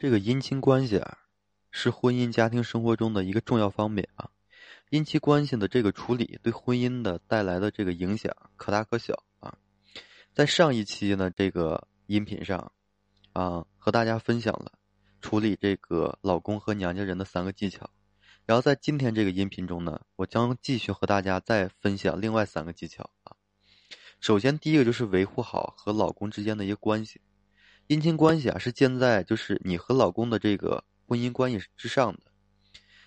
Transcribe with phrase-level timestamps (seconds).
[0.00, 1.18] 这个姻亲关系啊，
[1.70, 4.30] 是婚姻家庭生活中的一个重要方面啊。
[4.88, 9.58] 姻亲关系的这个处理，对婚姻的带来的这个影响可大可小啊。
[10.32, 12.72] 在上一期呢，这个音频上
[13.34, 14.72] 啊，和大家分享了
[15.20, 17.90] 处理这个老公和娘家人的三个技巧。
[18.46, 23.36] 然后在今天这个音频中呢，我将继续和大家再分享另外三个技巧啊。
[24.18, 27.20] 首先，第一个就是维护好和老公之间的一个关系。
[27.90, 32.20] 姻亲关系啊，是建在就是你和老公的这个婚姻关系之上的，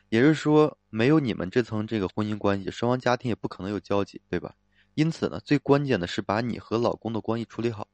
[0.10, 4.54] 也就是说，没有你们这层这个婚姻关系，双方家庭也不可能有交集，对吧？
[4.96, 7.88] 因此呢，最关键的是把你和老公的关系处理好，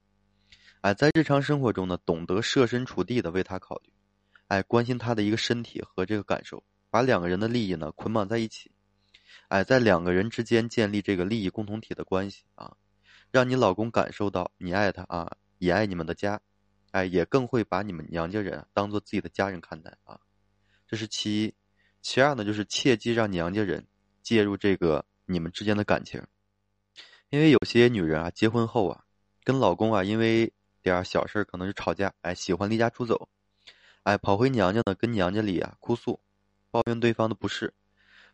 [0.82, 3.94] 哎，在日常生活中呢，懂得设身处地的为他考虑，
[4.48, 8.71] 哎，关心他的一个身体和这个感受，把两个人的利益呢捆绑在一起，
[9.49, 12.76] 哎，在两个人之间建立这个利益共同体的关系啊，
[13.30, 16.41] 让你老公感受到你爱他啊，也爱你们的家。
[16.91, 20.20] 哎，也更会把你们娘家人当做自己的家人看待啊，
[20.88, 21.53] 这是其一。
[22.02, 23.85] 其二呢，就是切记让娘家人
[24.23, 26.23] 介入这个你们之间的感情，
[27.29, 29.04] 因为有些女人啊，结婚后啊，
[29.43, 33.27] 跟老公啊，因为点小事可能是吵架，哎，喜欢离家出走，
[34.03, 36.20] 哎，跑回娘家呢，跟娘家里啊哭诉，
[36.71, 37.74] 抱怨对方的不是，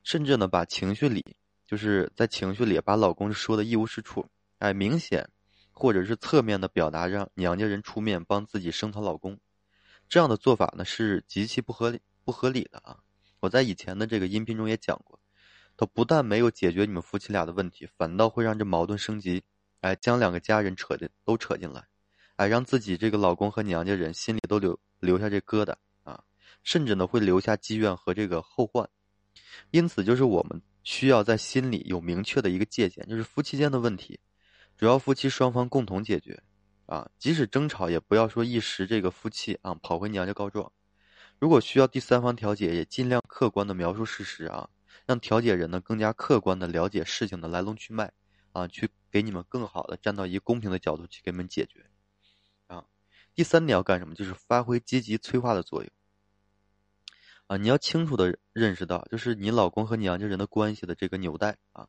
[0.04, 1.26] 甚至呢，把情绪里
[1.66, 4.28] 就是在情绪里把老公说的一无是处，
[4.60, 5.28] 哎，明显。
[5.76, 9.38] 或者是侧面的表达，让娘家人出面帮自己声讨老公，
[10.08, 12.98] 这样的做法呢是极其不合理、不合理的啊！
[13.42, 15.20] 我在以前的这个音频中也讲过，
[15.76, 19.44] 它不但没有解决你们夫妻俩的问题，反倒会让这矛盾升级，
[19.82, 21.86] 哎，将两个家人扯进都扯进来，
[22.38, 26.24] 哎，让自己这个老公和娘家人心里都留留下这疙瘩啊，
[26.64, 28.90] 甚至呢会留下积怨和这个后患。
[29.72, 34.18] 因此，就是我们需要在心里有明确的一个界限，就是夫妻间的问题。
[34.78, 36.44] 主要夫妻双方共同解决，
[36.86, 40.72] 啊，即使争吵也不要说一时这个夫妻啊跑回娘家告状。
[41.40, 44.70] 如果需要第三方调解，也尽量客观的描述事实啊，
[45.06, 48.12] 让调解人呢更加客观的了解事情的来龙去脉，
[48.52, 51.86] 啊，去给你们更好的站到一个公平的角度去给你们解决，
[52.68, 52.86] 啊，
[53.34, 54.14] 第三点要干什么？
[54.14, 55.92] 就是发挥积极催化的作用，
[57.48, 61.88] 啊，你要清楚的认识到，就是你老公和娘家人的关系的这个纽带啊。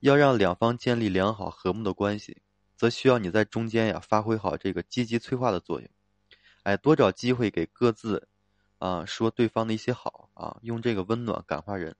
[0.00, 2.42] 要让两方建立良好和睦的关系，
[2.76, 5.88] 则需要你在中间呀发挥好这个积极催化的作用，
[6.64, 8.28] 哎，多找机会给各自，
[8.78, 11.96] 啊说对方的一些好啊，用这个温暖感化人。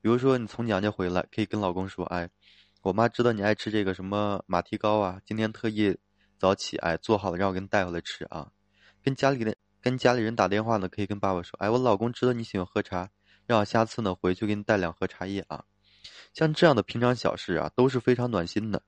[0.00, 2.30] 比如说你从娘家回来，可以跟老公说，哎，
[2.82, 5.96] 我妈知道你爱吃这个什么马蹄糕啊，今天特意
[6.38, 8.50] 早起哎做好了让我给你带回来吃啊。
[9.02, 13.10] 跟家里的跟家里人打电话呢，可以跟爸爸说，哎，我老公知道你喜欢喝茶，
[13.46, 15.64] 让我下次呢回去给你带两盒茶叶啊。
[16.34, 18.82] 像这样的平常小事啊，都是非常暖心的，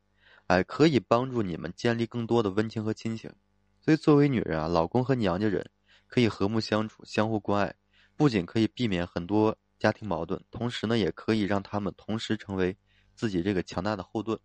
[0.49, 3.33] 哎，可以帮助你们建立更多的温情和亲情。
[3.81, 5.71] 所以，作为女人啊，老公和娘家人
[6.09, 7.73] 可以和睦相处，相互关爱，
[8.17, 12.77] 不仅可以避免很多家庭矛盾，同时呢，也可以让他们同时成为
[13.15, 14.37] 自己这个强大的后盾。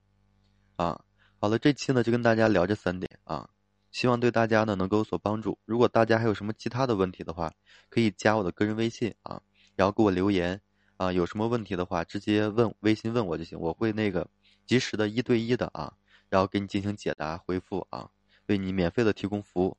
[0.75, 1.03] 啊，
[1.39, 3.49] 好了，这期呢就跟大家聊这三点啊，
[3.91, 5.57] 希望对大家呢能够有所帮助。
[5.65, 7.51] 如果大家还有什么其他的问题的话，
[7.89, 9.41] 可以加我的个人微信啊，
[9.75, 10.61] 然后给我留言。
[11.01, 14.27] 啊，有什么问题的话，直接问微信问我就行，我会那个
[14.67, 15.93] 及时的一对一的啊，
[16.29, 18.11] 然后给你进行解答回复啊，
[18.45, 19.75] 为你免费的提供服务。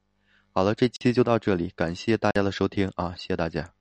[0.51, 3.73] 好了，这期就到这里，感谢大家的收听啊，谢谢大家。